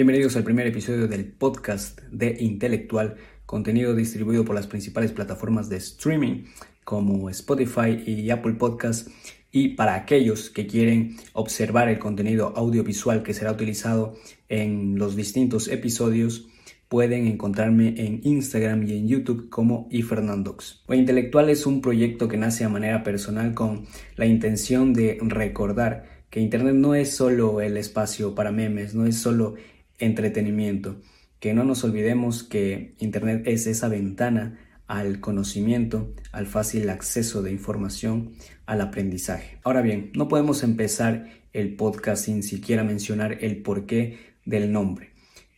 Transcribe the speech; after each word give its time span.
Bienvenidos 0.00 0.34
al 0.36 0.44
primer 0.44 0.66
episodio 0.66 1.08
del 1.08 1.26
podcast 1.26 2.00
de 2.10 2.34
Intelectual, 2.40 3.16
contenido 3.44 3.94
distribuido 3.94 4.46
por 4.46 4.54
las 4.54 4.66
principales 4.66 5.12
plataformas 5.12 5.68
de 5.68 5.76
streaming 5.76 6.44
como 6.84 7.28
Spotify 7.28 8.02
y 8.06 8.30
Apple 8.30 8.54
Podcast 8.54 9.08
y 9.52 9.74
para 9.74 9.94
aquellos 9.96 10.48
que 10.48 10.66
quieren 10.66 11.18
observar 11.34 11.90
el 11.90 11.98
contenido 11.98 12.54
audiovisual 12.56 13.22
que 13.22 13.34
será 13.34 13.52
utilizado 13.52 14.14
en 14.48 14.98
los 14.98 15.16
distintos 15.16 15.68
episodios, 15.68 16.48
pueden 16.88 17.26
encontrarme 17.26 17.88
en 17.98 18.22
Instagram 18.24 18.88
y 18.88 18.96
en 18.96 19.06
YouTube 19.06 19.50
como 19.50 19.86
iFernandox. 19.90 20.82
Intelectual 20.88 21.50
es 21.50 21.66
un 21.66 21.82
proyecto 21.82 22.26
que 22.26 22.38
nace 22.38 22.64
a 22.64 22.70
manera 22.70 23.02
personal 23.02 23.52
con 23.52 23.84
la 24.16 24.24
intención 24.24 24.94
de 24.94 25.18
recordar 25.20 26.20
que 26.30 26.40
Internet 26.40 26.76
no 26.76 26.94
es 26.94 27.14
solo 27.14 27.60
el 27.60 27.76
espacio 27.76 28.34
para 28.34 28.50
memes, 28.50 28.94
no 28.94 29.04
es 29.04 29.18
solo 29.18 29.56
entretenimiento. 30.00 31.00
Que 31.38 31.54
no 31.54 31.64
nos 31.64 31.84
olvidemos 31.84 32.42
que 32.42 32.94
Internet 32.98 33.44
es 33.46 33.66
esa 33.66 33.88
ventana 33.88 34.58
al 34.86 35.20
conocimiento, 35.20 36.12
al 36.32 36.46
fácil 36.46 36.90
acceso 36.90 37.42
de 37.42 37.52
información, 37.52 38.32
al 38.66 38.80
aprendizaje. 38.80 39.58
Ahora 39.62 39.82
bien, 39.82 40.10
no 40.14 40.26
podemos 40.26 40.64
empezar 40.64 41.28
el 41.52 41.76
podcast 41.76 42.24
sin 42.24 42.42
siquiera 42.42 42.82
mencionar 42.82 43.38
el 43.44 43.62
porqué 43.62 44.18
del 44.44 44.72
nombre. 44.72 45.10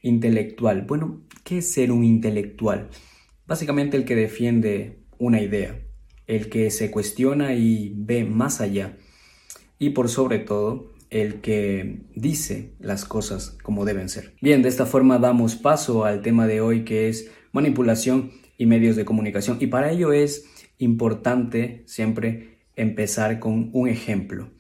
Intelectual. 0.03 0.83
Bueno, 0.83 1.23
¿qué 1.45 1.59
es 1.59 1.73
ser 1.73 1.93
un 1.93 2.05
intelectual? 2.05 2.91
Básicamente 3.47 3.97
el 3.97 4.05
que 4.05 4.17
defiende 4.17 4.99
una 5.19 5.41
idea, 5.41 5.81
el 6.27 6.49
que 6.49 6.71
se 6.71 6.91
cuestiona 6.91 7.55
y 7.55 7.95
ve 7.97 8.25
más 8.25 8.61
allá. 8.61 8.99
Y 9.79 9.91
por 9.91 10.09
sobre 10.09 10.41
todo, 10.41 10.93
el 11.13 11.41
que 11.41 12.01
dice 12.15 12.73
las 12.81 13.05
cosas 13.05 13.59
como 13.63 13.85
deben 13.85 14.09
ser. 14.09 14.35
Bien, 14.41 14.63
de 14.63 14.71
esta 14.71 14.87
forma 14.87 15.19
damos 15.19 15.57
paso 15.57 16.05
al 16.05 16.23
tema 16.23 16.47
de 16.47 16.61
hoy 16.61 16.85
que 16.85 17.09
es 17.09 17.31
manipulación 17.53 18.33
y 18.57 18.67
medios 18.67 18.97
de 18.97 19.05
comunicación. 19.05 19.59
Y 19.61 19.67
para 19.67 19.91
ello 19.93 20.13
es 20.13 20.47
importante 20.79 21.83
siempre 21.87 22.59
empezar 22.77 23.39
con 23.39 23.71
un 23.75 23.89
ejemplo. 23.89 24.51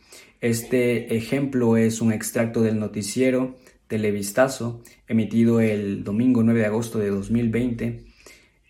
Este 0.41 1.17
ejemplo 1.17 1.77
es 1.77 2.01
un 2.01 2.13
extracto 2.13 2.63
del 2.63 2.79
noticiero 2.79 3.57
Televistazo 3.87 4.83
emitido 5.07 5.61
el 5.61 6.05
domingo 6.05 6.43
9 6.43 6.61
de 6.61 6.67
agosto 6.67 6.99
de 6.99 7.11
2020 7.11 8.05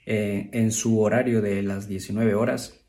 eh, 0.07 0.51
en 0.53 0.73
su 0.73 1.01
horario 1.01 1.41
de 1.43 1.63
las 1.63 1.89
19 1.89 2.35
horas. 2.35 2.85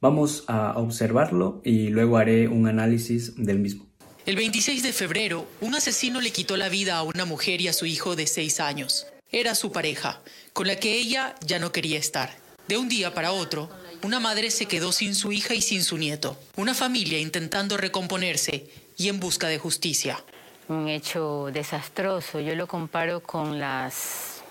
Vamos 0.00 0.44
a 0.46 0.78
observarlo 0.78 1.60
y 1.64 1.88
luego 1.88 2.18
haré 2.18 2.48
un 2.48 2.68
análisis 2.68 3.34
del 3.36 3.58
mismo. 3.58 3.87
El 4.28 4.36
26 4.36 4.82
de 4.82 4.92
febrero, 4.92 5.48
un 5.62 5.74
asesino 5.74 6.20
le 6.20 6.32
quitó 6.32 6.58
la 6.58 6.68
vida 6.68 6.98
a 6.98 7.02
una 7.02 7.24
mujer 7.24 7.62
y 7.62 7.68
a 7.68 7.72
su 7.72 7.86
hijo 7.86 8.14
de 8.14 8.26
seis 8.26 8.60
años. 8.60 9.06
Era 9.32 9.54
su 9.54 9.72
pareja, 9.72 10.20
con 10.52 10.66
la 10.66 10.76
que 10.76 10.98
ella 10.98 11.34
ya 11.40 11.58
no 11.58 11.72
quería 11.72 11.98
estar. 11.98 12.36
De 12.66 12.76
un 12.76 12.90
día 12.90 13.14
para 13.14 13.32
otro, 13.32 13.70
una 14.02 14.20
madre 14.20 14.50
se 14.50 14.66
quedó 14.66 14.92
sin 14.92 15.14
su 15.14 15.32
hija 15.32 15.54
y 15.54 15.62
sin 15.62 15.82
su 15.82 15.96
nieto. 15.96 16.38
Una 16.56 16.74
familia 16.74 17.18
intentando 17.18 17.78
recomponerse 17.78 18.68
y 18.98 19.08
en 19.08 19.18
busca 19.18 19.46
de 19.48 19.56
justicia. 19.56 20.22
Un 20.68 20.90
hecho 20.90 21.48
desastroso. 21.50 22.38
Yo 22.38 22.54
lo 22.54 22.66
comparo 22.66 23.20
con 23.20 23.58
las, 23.58 24.42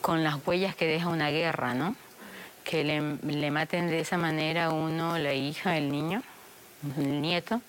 con 0.00 0.24
las 0.24 0.36
huellas 0.46 0.74
que 0.74 0.86
deja 0.86 1.08
una 1.08 1.28
guerra, 1.28 1.74
¿no? 1.74 1.96
Que 2.64 2.82
le, 2.82 3.18
le 3.30 3.50
maten 3.50 3.88
de 3.88 4.00
esa 4.00 4.16
manera 4.16 4.64
a 4.64 4.72
uno, 4.72 5.18
la 5.18 5.34
hija, 5.34 5.76
el 5.76 5.92
niño, 5.92 6.22
el 6.96 7.20
nieto 7.20 7.60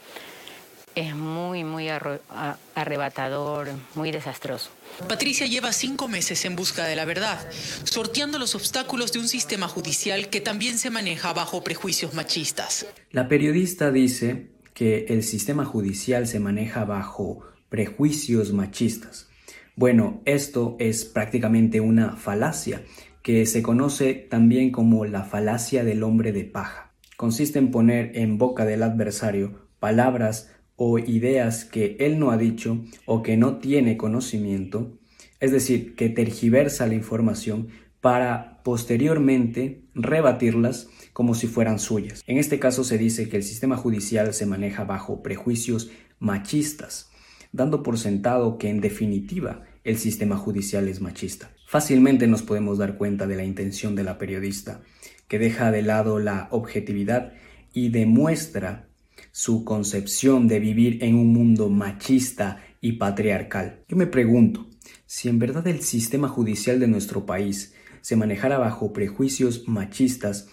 es 0.95 1.15
muy, 1.15 1.63
muy 1.63 1.89
arrebatador, 1.89 3.67
muy 3.95 4.11
desastroso. 4.11 4.71
Patricia 5.07 5.45
lleva 5.45 5.73
cinco 5.73 6.07
meses 6.07 6.45
en 6.45 6.55
busca 6.55 6.85
de 6.85 6.95
la 6.95 7.05
verdad, 7.05 7.39
sorteando 7.83 8.39
los 8.39 8.55
obstáculos 8.55 9.11
de 9.11 9.19
un 9.19 9.27
sistema 9.27 9.67
judicial 9.67 10.29
que 10.29 10.41
también 10.41 10.77
se 10.77 10.89
maneja 10.89 11.33
bajo 11.33 11.63
prejuicios 11.63 12.13
machistas. 12.13 12.87
La 13.11 13.27
periodista 13.27 13.91
dice 13.91 14.51
que 14.73 15.05
el 15.09 15.23
sistema 15.23 15.65
judicial 15.65 16.27
se 16.27 16.39
maneja 16.39 16.85
bajo 16.85 17.41
prejuicios 17.69 18.53
machistas. 18.53 19.27
Bueno, 19.75 20.21
esto 20.23 20.77
es 20.79 21.03
prácticamente 21.03 21.81
una 21.81 22.15
falacia 22.15 22.83
que 23.21 23.45
se 23.45 23.61
conoce 23.61 24.13
también 24.13 24.71
como 24.71 25.03
la 25.05 25.23
falacia 25.23 25.83
del 25.83 26.03
hombre 26.03 26.31
de 26.31 26.45
paja. 26.45 26.93
Consiste 27.17 27.59
en 27.59 27.71
poner 27.71 28.17
en 28.17 28.37
boca 28.37 28.65
del 28.65 28.83
adversario 28.83 29.67
palabras 29.79 30.51
o 30.75 30.99
ideas 30.99 31.65
que 31.65 31.95
él 31.99 32.19
no 32.19 32.31
ha 32.31 32.37
dicho 32.37 32.83
o 33.05 33.23
que 33.23 33.37
no 33.37 33.57
tiene 33.57 33.97
conocimiento, 33.97 34.97
es 35.39 35.51
decir, 35.51 35.95
que 35.95 36.09
tergiversa 36.09 36.87
la 36.87 36.95
información 36.95 37.69
para 38.01 38.61
posteriormente 38.63 39.83
rebatirlas 39.93 40.89
como 41.13 41.33
si 41.33 41.47
fueran 41.47 41.79
suyas. 41.79 42.21
En 42.27 42.37
este 42.37 42.59
caso 42.59 42.83
se 42.83 42.97
dice 42.97 43.29
que 43.29 43.37
el 43.37 43.43
sistema 43.43 43.77
judicial 43.77 44.33
se 44.33 44.45
maneja 44.45 44.83
bajo 44.83 45.23
prejuicios 45.23 45.89
machistas, 46.19 47.09
dando 47.51 47.83
por 47.83 47.97
sentado 47.97 48.57
que 48.57 48.69
en 48.69 48.81
definitiva 48.81 49.63
el 49.83 49.97
sistema 49.97 50.35
judicial 50.35 50.87
es 50.87 50.99
machista. 50.99 51.51
Fácilmente 51.67 52.27
nos 52.27 52.43
podemos 52.43 52.77
dar 52.77 52.97
cuenta 52.97 53.27
de 53.27 53.35
la 53.35 53.43
intención 53.43 53.95
de 53.95 54.03
la 54.03 54.17
periodista, 54.17 54.81
que 55.27 55.39
deja 55.39 55.71
de 55.71 55.81
lado 55.81 56.19
la 56.19 56.47
objetividad 56.51 57.33
y 57.73 57.89
demuestra 57.89 58.87
su 59.35 59.65
concepción 59.65 60.47
de 60.47 60.61
vivir 60.61 61.03
en 61.03 61.15
un 61.15 61.33
mundo 61.33 61.67
machista 61.67 62.63
y 62.79 62.93
patriarcal. 62.93 63.83
Yo 63.89 63.97
me 63.97 64.07
pregunto, 64.07 64.65
si 65.05 65.27
en 65.27 65.39
verdad 65.39 65.67
el 65.67 65.81
sistema 65.81 66.29
judicial 66.29 66.79
de 66.79 66.87
nuestro 66.87 67.25
país 67.25 67.75
se 67.99 68.15
manejara 68.15 68.59
bajo 68.59 68.93
prejuicios 68.93 69.67
machistas, 69.67 70.47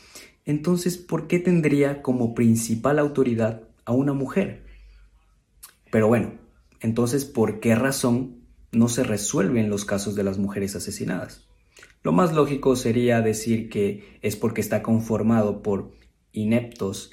entonces 0.45 0.97
¿por 0.99 1.29
qué 1.29 1.39
tendría 1.39 2.03
como 2.03 2.35
principal 2.35 2.99
autoridad 2.99 3.63
a 3.85 3.93
una 3.93 4.15
mujer? 4.15 4.67
Pero 5.93 6.09
bueno, 6.09 6.41
entonces 6.81 7.25
¿por 7.25 7.61
qué 7.61 7.77
razón 7.77 8.43
no 8.73 8.89
se 8.89 9.05
resuelven 9.05 9.71
los 9.71 9.85
casos 9.85 10.17
de 10.17 10.25
las 10.25 10.39
mujeres 10.39 10.75
asesinadas? 10.75 11.47
Lo 12.03 12.11
más 12.11 12.35
lógico 12.35 12.75
sería 12.75 13.21
decir 13.21 13.69
que 13.69 14.19
es 14.23 14.35
porque 14.35 14.61
está 14.61 14.83
conformado 14.83 15.63
por 15.63 15.93
ineptos 16.33 17.13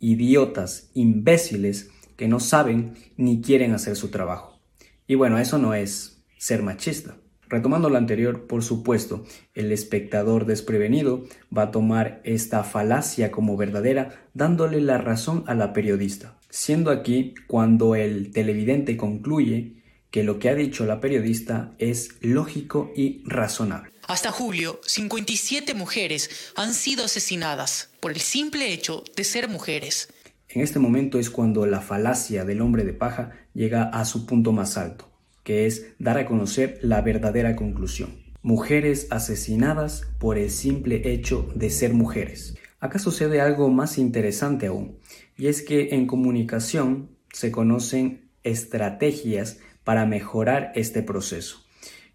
idiotas, 0.00 0.90
imbéciles, 0.94 1.90
que 2.16 2.26
no 2.26 2.40
saben 2.40 2.94
ni 3.16 3.40
quieren 3.40 3.72
hacer 3.72 3.96
su 3.96 4.08
trabajo. 4.08 4.58
Y 5.06 5.14
bueno, 5.14 5.38
eso 5.38 5.58
no 5.58 5.74
es 5.74 6.24
ser 6.38 6.62
machista. 6.62 7.16
Retomando 7.48 7.90
lo 7.90 7.98
anterior, 7.98 8.46
por 8.46 8.62
supuesto, 8.62 9.24
el 9.54 9.72
espectador 9.72 10.46
desprevenido 10.46 11.24
va 11.56 11.62
a 11.62 11.70
tomar 11.72 12.20
esta 12.24 12.62
falacia 12.62 13.30
como 13.30 13.56
verdadera, 13.56 14.28
dándole 14.34 14.80
la 14.80 14.98
razón 14.98 15.42
a 15.46 15.54
la 15.54 15.72
periodista, 15.72 16.38
siendo 16.48 16.90
aquí 16.90 17.34
cuando 17.48 17.96
el 17.96 18.30
televidente 18.30 18.96
concluye 18.96 19.79
que 20.10 20.24
lo 20.24 20.38
que 20.38 20.48
ha 20.48 20.54
dicho 20.54 20.84
la 20.84 21.00
periodista 21.00 21.72
es 21.78 22.16
lógico 22.20 22.92
y 22.96 23.22
razonable. 23.24 23.90
Hasta 24.06 24.32
julio, 24.32 24.80
57 24.84 25.74
mujeres 25.74 26.52
han 26.56 26.74
sido 26.74 27.04
asesinadas 27.04 27.90
por 28.00 28.10
el 28.10 28.20
simple 28.20 28.72
hecho 28.72 29.04
de 29.16 29.24
ser 29.24 29.48
mujeres. 29.48 30.08
En 30.48 30.62
este 30.62 30.80
momento 30.80 31.20
es 31.20 31.30
cuando 31.30 31.64
la 31.64 31.80
falacia 31.80 32.44
del 32.44 32.60
hombre 32.60 32.82
de 32.82 32.92
paja 32.92 33.30
llega 33.54 33.84
a 33.84 34.04
su 34.04 34.26
punto 34.26 34.50
más 34.50 34.76
alto, 34.76 35.08
que 35.44 35.66
es 35.66 35.92
dar 36.00 36.18
a 36.18 36.26
conocer 36.26 36.80
la 36.82 37.02
verdadera 37.02 37.54
conclusión. 37.54 38.18
Mujeres 38.42 39.06
asesinadas 39.10 40.08
por 40.18 40.38
el 40.38 40.50
simple 40.50 41.12
hecho 41.12 41.48
de 41.54 41.70
ser 41.70 41.94
mujeres. 41.94 42.56
Acá 42.80 42.98
sucede 42.98 43.40
algo 43.40 43.68
más 43.68 43.96
interesante 43.96 44.66
aún, 44.66 44.98
y 45.36 45.46
es 45.46 45.62
que 45.62 45.94
en 45.94 46.08
comunicación 46.08 47.10
se 47.32 47.52
conocen 47.52 48.30
estrategias 48.42 49.58
para 49.84 50.06
mejorar 50.06 50.72
este 50.74 51.02
proceso 51.02 51.64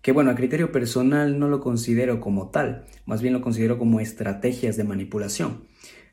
que 0.06 0.12
bueno, 0.12 0.30
a 0.30 0.36
criterio 0.36 0.72
personal 0.72 1.40
no 1.40 1.48
lo 1.48 1.62
considero 1.62 2.22
como 2.22 2.52
tal, 2.52 2.86
más 3.08 3.24
bien 3.24 3.34
lo 3.34 3.42
considero 3.42 3.80
como 3.80 4.00
estrategias 4.00 4.78
de 4.78 4.84
manipulación. 4.84 5.64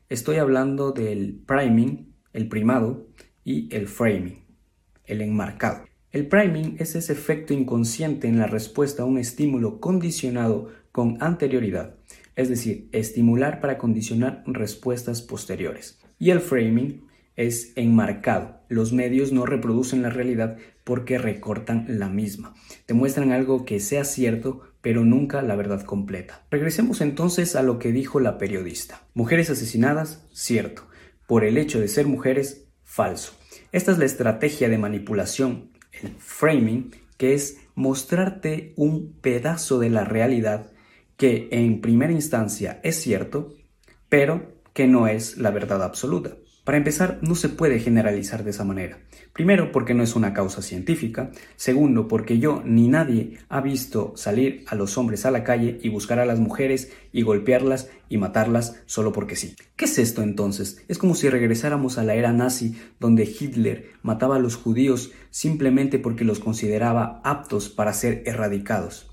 Estoy 0.09 0.37
hablando 0.37 0.93
del 0.93 1.43
priming, 1.45 2.11
el 2.33 2.47
primado, 2.47 3.05
y 3.43 3.71
el 3.71 3.87
framing, 3.87 4.45
el 5.05 5.21
enmarcado. 5.21 5.85
El 6.11 6.27
priming 6.27 6.75
es 6.79 6.95
ese 6.95 7.13
efecto 7.13 7.53
inconsciente 7.53 8.27
en 8.27 8.39
la 8.39 8.47
respuesta 8.47 9.03
a 9.03 9.05
un 9.05 9.19
estímulo 9.19 9.79
condicionado 9.79 10.71
con 10.91 11.21
anterioridad, 11.21 11.95
es 12.35 12.49
decir, 12.49 12.89
estimular 12.93 13.61
para 13.61 13.77
condicionar 13.77 14.43
respuestas 14.47 15.21
posteriores. 15.21 15.99
Y 16.17 16.31
el 16.31 16.39
framing 16.39 17.05
es 17.35 17.73
enmarcado. 17.75 18.61
Los 18.69 18.93
medios 18.93 19.31
no 19.31 19.45
reproducen 19.45 20.01
la 20.01 20.09
realidad 20.09 20.57
porque 20.83 21.17
recortan 21.17 21.85
la 21.87 22.09
misma. 22.09 22.53
Demuestran 22.87 23.31
algo 23.31 23.65
que 23.65 23.79
sea 23.79 24.03
cierto, 24.03 24.61
pero 24.81 25.05
nunca 25.05 25.41
la 25.41 25.55
verdad 25.55 25.83
completa. 25.83 26.45
Regresemos 26.51 27.01
entonces 27.01 27.55
a 27.55 27.63
lo 27.63 27.79
que 27.79 27.91
dijo 27.91 28.19
la 28.19 28.37
periodista. 28.37 29.01
Mujeres 29.13 29.49
asesinadas, 29.49 30.27
cierto. 30.33 30.87
Por 31.27 31.45
el 31.45 31.57
hecho 31.57 31.79
de 31.79 31.87
ser 31.87 32.05
mujeres, 32.05 32.67
falso. 32.83 33.33
Esta 33.71 33.91
es 33.91 33.97
la 33.97 34.05
estrategia 34.05 34.69
de 34.69 34.77
manipulación, 34.77 35.71
el 36.01 36.11
framing, 36.17 36.91
que 37.17 37.33
es 37.33 37.57
mostrarte 37.75 38.73
un 38.75 39.13
pedazo 39.21 39.79
de 39.79 39.89
la 39.89 40.03
realidad 40.03 40.71
que 41.17 41.47
en 41.51 41.81
primera 41.81 42.11
instancia 42.11 42.79
es 42.83 42.97
cierto, 42.97 43.53
pero 44.09 44.53
que 44.73 44.87
no 44.87 45.07
es 45.07 45.37
la 45.37 45.51
verdad 45.51 45.81
absoluta. 45.83 46.35
Para 46.63 46.77
empezar, 46.77 47.19
no 47.21 47.35
se 47.35 47.49
puede 47.49 47.79
generalizar 47.79 48.45
de 48.45 48.51
esa 48.51 48.63
manera. 48.63 48.99
Primero, 49.33 49.73
porque 49.73 49.93
no 49.93 50.01
es 50.01 50.15
una 50.15 50.33
causa 50.33 50.61
científica. 50.61 51.29
Segundo, 51.57 52.07
porque 52.07 52.39
yo 52.39 52.61
ni 52.63 52.87
nadie 52.87 53.39
ha 53.49 53.59
visto 53.59 54.13
salir 54.15 54.63
a 54.67 54.75
los 54.75 54.97
hombres 54.97 55.25
a 55.25 55.31
la 55.31 55.43
calle 55.43 55.77
y 55.83 55.89
buscar 55.89 56.19
a 56.19 56.25
las 56.25 56.39
mujeres 56.39 56.93
y 57.11 57.23
golpearlas 57.23 57.89
y 58.07 58.17
matarlas 58.17 58.81
solo 58.85 59.11
porque 59.11 59.35
sí. 59.35 59.57
¿Qué 59.75 59.85
es 59.85 59.99
esto 59.99 60.21
entonces? 60.21 60.81
Es 60.87 60.97
como 60.97 61.15
si 61.15 61.27
regresáramos 61.27 61.97
a 61.97 62.03
la 62.03 62.15
era 62.15 62.31
nazi 62.31 62.77
donde 62.97 63.23
Hitler 63.23 63.91
mataba 64.01 64.37
a 64.37 64.39
los 64.39 64.55
judíos 64.55 65.11
simplemente 65.31 65.99
porque 65.99 66.23
los 66.23 66.39
consideraba 66.39 67.19
aptos 67.25 67.67
para 67.67 67.91
ser 67.91 68.23
erradicados. 68.25 69.09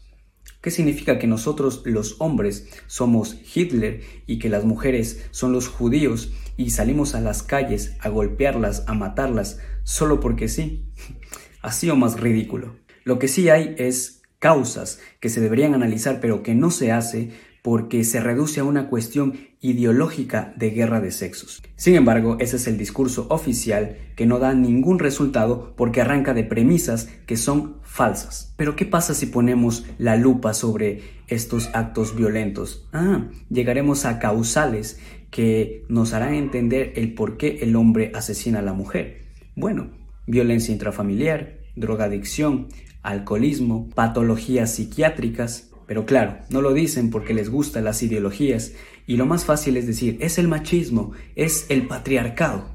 ¿Qué 0.61 0.71
significa 0.71 1.19
que 1.19 1.27
nosotros 1.27 1.83
los 1.87 2.17
hombres 2.21 2.69
somos 2.87 3.39
Hitler 3.55 4.03
y 4.27 4.39
que 4.39 4.51
las 4.51 4.65
mujeres 4.65 5.27
son 5.31 5.53
los 5.53 5.69
judíos 5.69 6.33
y 6.61 6.69
salimos 6.71 7.15
a 7.15 7.23
las 7.23 7.43
calles 7.43 7.97
a 8.01 8.11
golpearlas, 8.11 8.85
a 8.87 8.93
matarlas, 8.93 9.61
solo 9.83 10.21
porque 10.21 10.47
sí? 10.47 10.85
Así 11.63 11.89
o 11.89 11.97
más 11.97 12.21
ridículo. 12.21 12.77
Lo 13.03 13.19
que 13.19 13.29
sí 13.29 13.49
hay 13.49 13.75
es 13.79 14.21
causas 14.39 15.01
que 15.21 15.31
se 15.31 15.41
deberían 15.41 15.75
analizar 15.75 16.21
pero 16.21 16.43
que 16.43 16.55
no 16.55 16.71
se 16.71 16.93
hace 16.93 17.31
porque 17.63 18.05
se 18.05 18.21
reduce 18.21 18.61
a 18.61 18.65
una 18.65 18.89
cuestión 18.89 19.49
ideológica 19.61 20.55
de 20.57 20.71
guerra 20.71 21.01
de 21.01 21.11
sexos. 21.11 21.63
Sin 21.77 21.95
embargo, 21.95 22.37
ese 22.41 22.57
es 22.57 22.67
el 22.67 22.79
discurso 22.79 23.27
oficial 23.29 23.99
que 24.17 24.25
no 24.25 24.39
da 24.39 24.55
ningún 24.55 24.99
resultado 24.99 25.75
porque 25.77 26.01
arranca 26.01 26.33
de 26.33 26.45
premisas 26.45 27.09
que 27.27 27.37
son 27.37 27.77
falsas. 27.83 28.55
Pero 28.57 28.77
¿qué 28.77 28.87
pasa 28.87 29.15
si 29.15 29.27
ponemos 29.27 29.85
la 29.99 30.17
lupa 30.17 30.55
sobre 30.55 31.03
estos 31.29 31.69
actos 31.75 32.17
violentos? 32.17 32.89
Ah, 32.93 33.29
llegaremos 33.51 34.07
a 34.07 34.19
causales 34.19 34.99
que 35.31 35.85
nos 35.89 36.13
harán 36.13 36.35
entender 36.35 36.93
el 36.97 37.15
por 37.15 37.37
qué 37.37 37.59
el 37.63 37.77
hombre 37.77 38.13
asesina 38.15 38.59
a 38.59 38.63
la 38.63 38.73
mujer. 38.73 39.23
Bueno, 39.55 39.91
violencia 40.27 40.73
intrafamiliar, 40.73 41.61
drogadicción, 41.77 42.69
alcoholismo, 43.03 43.89
patologías 43.95 44.75
psiquiátricas, 44.75 45.71
pero 45.87 46.07
claro, 46.07 46.39
no 46.51 46.63
lo 46.63 46.73
dicen 46.73 47.11
porque 47.11 47.35
les 47.35 47.51
gustan 47.51 47.85
las 47.85 48.03
ideologías 48.03 48.73
y 49.07 49.17
lo 49.17 49.27
más 49.27 49.45
fácil 49.45 49.77
es 49.77 49.87
decir, 49.87 50.19
es 50.21 50.39
el 50.39 50.49
machismo, 50.49 51.13
es 51.35 51.67
el 51.69 51.87
patriarcado. 51.87 52.71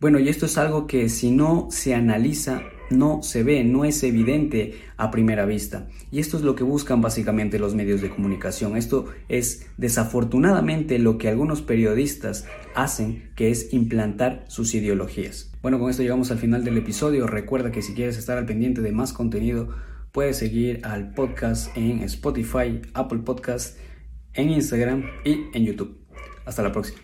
Bueno, 0.00 0.18
y 0.18 0.28
esto 0.28 0.46
es 0.46 0.58
algo 0.58 0.86
que 0.86 1.08
si 1.08 1.30
no 1.30 1.68
se 1.70 1.94
analiza, 1.94 2.62
no 2.90 3.22
se 3.22 3.42
ve, 3.42 3.64
no 3.64 3.84
es 3.84 4.02
evidente 4.02 4.74
a 4.96 5.10
primera 5.10 5.44
vista. 5.46 5.88
Y 6.10 6.20
esto 6.20 6.36
es 6.36 6.42
lo 6.42 6.54
que 6.54 6.64
buscan 6.64 7.00
básicamente 7.00 7.58
los 7.58 7.74
medios 7.74 8.00
de 8.00 8.10
comunicación. 8.10 8.76
Esto 8.76 9.06
es 9.28 9.66
desafortunadamente 9.76 10.98
lo 10.98 11.18
que 11.18 11.28
algunos 11.28 11.62
periodistas 11.62 12.46
hacen, 12.74 13.30
que 13.36 13.50
es 13.50 13.72
implantar 13.72 14.44
sus 14.48 14.74
ideologías. 14.74 15.52
Bueno, 15.62 15.78
con 15.78 15.90
esto 15.90 16.02
llegamos 16.02 16.30
al 16.30 16.38
final 16.38 16.64
del 16.64 16.78
episodio. 16.78 17.26
Recuerda 17.26 17.72
que 17.72 17.82
si 17.82 17.94
quieres 17.94 18.16
estar 18.16 18.38
al 18.38 18.46
pendiente 18.46 18.80
de 18.80 18.92
más 18.92 19.12
contenido, 19.12 19.68
puedes 20.12 20.36
seguir 20.38 20.80
al 20.84 21.12
podcast 21.12 21.76
en 21.76 22.02
Spotify, 22.02 22.80
Apple 22.94 23.20
Podcast, 23.20 23.76
en 24.34 24.50
Instagram 24.50 25.04
y 25.24 25.46
en 25.52 25.64
YouTube. 25.64 25.98
Hasta 26.44 26.62
la 26.62 26.72
próxima. 26.72 27.00